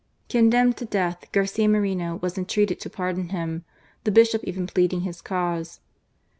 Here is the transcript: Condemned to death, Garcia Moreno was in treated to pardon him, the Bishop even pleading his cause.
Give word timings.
Condemned 0.29 0.77
to 0.77 0.85
death, 0.85 1.31
Garcia 1.31 1.69
Moreno 1.69 2.15
was 2.23 2.35
in 2.35 2.47
treated 2.47 2.79
to 2.79 2.89
pardon 2.89 3.29
him, 3.29 3.65
the 4.03 4.09
Bishop 4.09 4.43
even 4.45 4.65
pleading 4.65 5.01
his 5.01 5.21
cause. 5.21 5.79